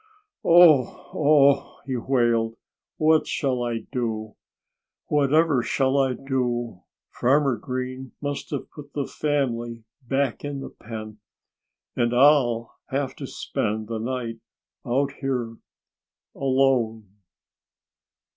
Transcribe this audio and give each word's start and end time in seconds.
"Oh! 0.43 1.11
Oh!" 1.13 1.77
he 1.85 1.95
wailed. 1.95 2.55
"What 2.97 3.27
shall 3.27 3.61
I 3.61 3.85
do? 3.91 4.33
Whatever 5.09 5.61
shall 5.61 5.95
I 5.99 6.13
do? 6.13 6.81
Farmer 7.11 7.55
Green 7.55 8.13
must 8.19 8.49
have 8.49 8.71
put 8.71 8.93
the 8.93 9.05
family 9.05 9.83
back 10.01 10.43
in 10.43 10.59
the 10.61 10.71
pen. 10.71 11.19
And 11.95 12.15
I'll 12.15 12.77
have 12.87 13.15
to 13.17 13.27
spend 13.27 13.89
the 13.89 13.99
night 13.99 14.39
out 14.83 15.11
here 15.21 15.57
alone!" 16.33 17.05